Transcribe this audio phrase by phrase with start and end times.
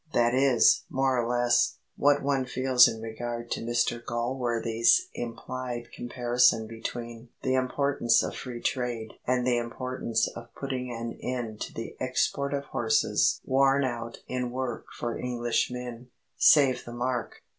[0.13, 6.65] That is, more or less, what one feels in regard to Mr Galsworthy's implied comparison
[6.65, 11.95] between the importance of Free Trade and the importance of putting an end to the
[11.99, 17.43] "export of horses worn out in work for Englishmen save the mark!